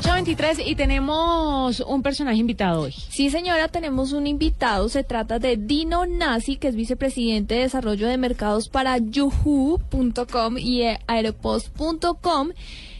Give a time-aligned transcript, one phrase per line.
[0.00, 2.92] 823 y tenemos un personaje invitado hoy.
[3.10, 4.88] Sí, señora, tenemos un invitado.
[4.88, 10.84] Se trata de Dino Nazi, que es vicepresidente de desarrollo de mercados para yuhu.com y
[11.06, 12.52] aeropost.com.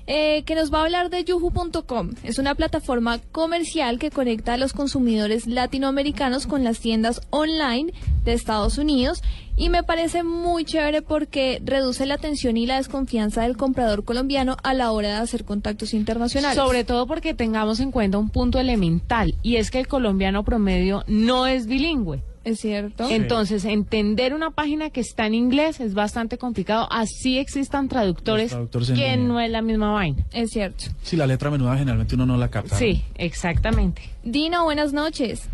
[0.06, 2.10] Eh, que nos va a hablar de yuhu.com.
[2.24, 7.92] Es una plataforma comercial que conecta a los consumidores latinoamericanos con las tiendas online
[8.24, 9.22] de Estados Unidos
[9.56, 14.56] y me parece muy chévere porque reduce la tensión y la desconfianza del comprador colombiano
[14.62, 16.56] a la hora de hacer contactos internacionales.
[16.56, 21.04] Sobre todo porque tengamos en cuenta un punto elemental y es que el colombiano promedio
[21.06, 22.22] no es bilingüe.
[22.42, 23.08] Es cierto.
[23.10, 26.88] Entonces, entender una página que está en inglés es bastante complicado.
[26.90, 28.56] Así existan traductores,
[28.94, 30.24] que no es la misma vaina.
[30.32, 30.84] Es cierto.
[31.02, 32.76] Sí, la letra menuda generalmente uno no la capta.
[32.76, 34.02] Sí, exactamente.
[34.24, 35.50] Dino, buenas noches.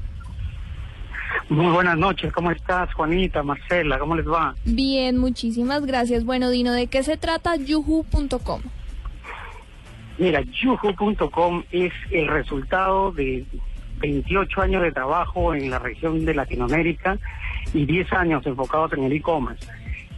[1.49, 3.99] Muy buenas noches, ¿cómo estás, Juanita, Marcela?
[3.99, 4.55] ¿Cómo les va?
[4.65, 6.25] Bien, muchísimas gracias.
[6.25, 8.63] Bueno, Dino, ¿de qué se trata yuhu.com?
[10.19, 13.45] Mira, yuhu.com es el resultado de
[13.99, 17.19] 28 años de trabajo en la región de Latinoamérica
[17.73, 19.67] y 10 años enfocados en el e-commerce,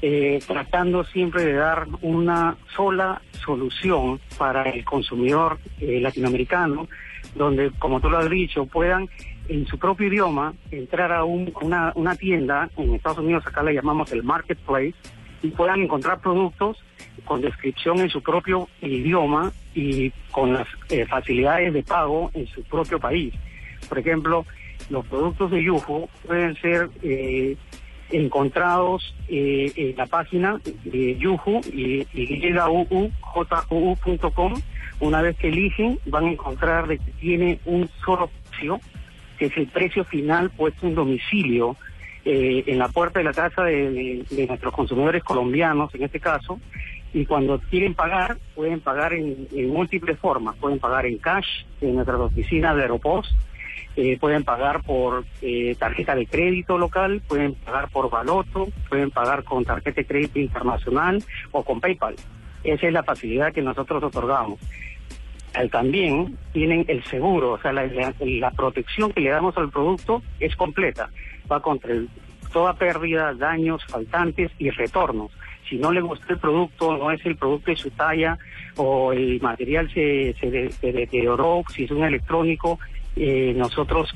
[0.02, 6.88] eh, tratando siempre de dar una sola solución para el consumidor eh, latinoamericano,
[7.34, 9.08] donde, como tú lo has dicho, puedan
[9.48, 14.12] en su propio idioma entrar a una, una tienda, en Estados Unidos acá le llamamos
[14.12, 14.94] el marketplace,
[15.42, 16.78] y puedan encontrar productos
[17.24, 22.62] con descripción en su propio idioma y con las eh, facilidades de pago en su
[22.64, 23.34] propio país.
[23.88, 24.44] Por ejemplo,
[24.90, 27.56] los productos de Yuhu pueden ser eh,
[28.10, 32.54] encontrados eh, en la página de Yuhu y, y
[35.00, 38.80] Una vez que eligen, van a encontrar que tiene un solo precio,
[39.38, 41.76] que es el precio final puesto en domicilio
[42.24, 46.60] eh, en la puerta de la casa de, nuestros consumidores colombianos, en este caso,
[47.14, 50.56] y cuando quieren pagar, pueden pagar en, en múltiples formas.
[50.56, 53.30] Pueden pagar en cash en nuestras oficinas de Aeropost,
[54.00, 59.42] eh, pueden pagar por eh, tarjeta de crédito local, pueden pagar por baloto, pueden pagar
[59.42, 61.20] con tarjeta de crédito internacional
[61.50, 62.14] o con PayPal.
[62.62, 64.60] Esa es la facilidad que nosotros otorgamos.
[65.72, 71.10] también tienen el seguro, o sea, la, protección que le damos al producto es completa.
[71.50, 71.92] Va contra
[72.52, 75.32] toda pérdida, daños, faltantes y retornos.
[75.68, 78.38] Si no le gusta el producto, no es el producto de su talla
[78.76, 82.78] o el material se, se deterioró, si es un electrónico,
[83.18, 84.14] eh, nosotros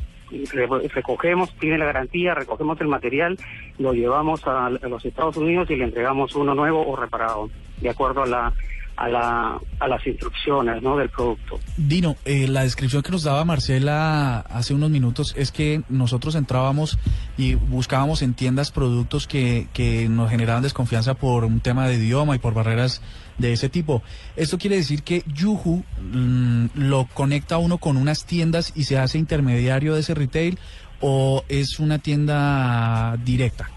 [0.95, 3.39] recogemos, tiene la garantía, recogemos el material,
[3.79, 8.23] lo llevamos a, los Estados Unidos y le entregamos uno nuevo o reparado, de acuerdo
[8.23, 8.53] a la
[8.97, 10.97] a, la, a las instrucciones ¿no?
[10.97, 11.59] del producto.
[11.77, 16.99] Dino, eh, la descripción que nos daba Marcela hace unos minutos es que nosotros entrábamos
[17.37, 22.37] y buscábamos en tiendas productos que, que nos generaban desconfianza por un tema de idioma
[22.37, 23.03] y por barreras
[23.39, 24.03] de ese tipo.
[24.37, 29.19] Esto quiere decir que Yuhu mm, lo conecta uno con unas tiendas y se hace
[29.19, 30.59] intermediario de ese retail
[31.01, 33.71] o es una tienda directa.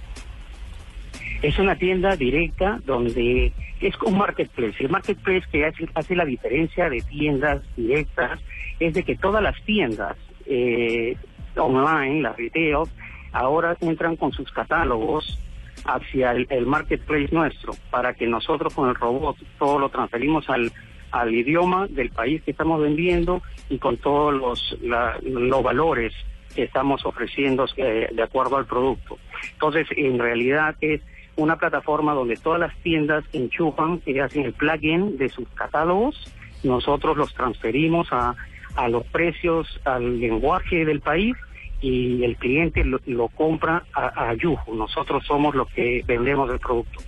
[1.45, 4.83] Es una tienda directa donde es un marketplace.
[4.83, 8.39] El marketplace que hace, la diferencia de tiendas directas
[8.79, 10.17] es de que todas las tiendas
[10.47, 11.15] eh,
[11.55, 12.89] online, las retail,
[13.31, 15.37] ahora entran con sus catálogos
[15.85, 20.71] hacia el, marketplace nuestro, para que nosotros con el robot todo lo transferimos al,
[21.11, 24.79] al idioma del país que estamos vendiendo y con todos los,
[25.21, 26.11] los valores
[26.55, 29.19] que estamos ofreciendo eh, de acuerdo al producto.
[29.53, 31.01] Entonces, en realidad es
[31.35, 36.31] una plataforma donde todas las tiendas enchufan y hacen el plugin de sus catálogos,
[36.63, 38.35] nosotros los transferimos a,
[38.75, 41.35] a los precios, al lenguaje del país
[41.81, 44.35] y el cliente lo, compra a, a
[44.73, 46.99] Nosotros somos los que vendemos el producto.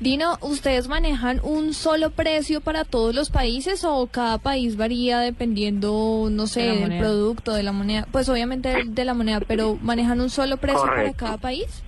[0.00, 6.28] Dino, ¿ustedes manejan un solo precio para todos los países o cada país varía dependiendo,
[6.30, 8.06] no sé, del producto, de la moneda?
[8.12, 11.82] Pues obviamente de la moneda, pero ¿manejan un solo precio para cada país?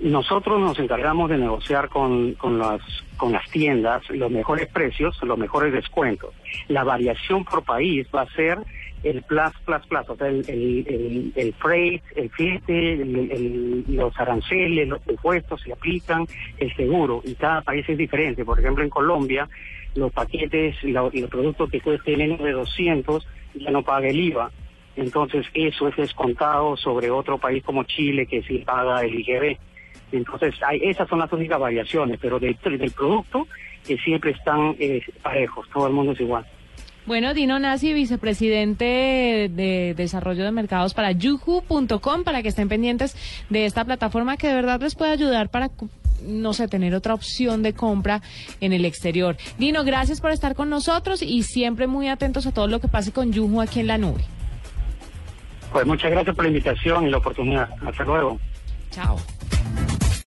[0.00, 2.80] Nosotros nos encargamos de negociar con, con, las,
[3.16, 6.34] con las tiendas los mejores precios, los mejores descuentos.
[6.68, 8.58] La variación por país va a ser
[9.02, 13.04] el plus, plus, plus, o sea, el, el, el, freight, el flete,
[13.88, 16.26] los aranceles, los impuestos se aplican,
[16.58, 18.44] el seguro, y cada país es diferente.
[18.44, 19.48] Por ejemplo, en Colombia,
[19.94, 24.50] los paquetes y los productos que cuesten menos de 200 ya no paga el IVA.
[24.96, 29.56] Entonces, eso es descontado sobre otro país como Chile, que sí paga el IGB.
[30.12, 33.46] Entonces, hay, esas son las únicas variaciones, pero del, del producto,
[33.86, 36.44] que siempre están eh, parejos, todo el mundo es igual.
[37.06, 43.16] Bueno, Dino Nazi, vicepresidente de Desarrollo de Mercados para yuhu.com, para que estén pendientes
[43.48, 45.70] de esta plataforma que de verdad les puede ayudar para
[46.22, 48.20] no sé, tener otra opción de compra
[48.60, 49.36] en el exterior.
[49.58, 53.12] Dino, gracias por estar con nosotros y siempre muy atentos a todo lo que pase
[53.12, 54.24] con Yuhu aquí en la nube.
[55.72, 57.68] Pues muchas gracias por la invitación y la oportunidad.
[57.86, 58.38] Hasta luego.
[58.90, 59.16] Chao.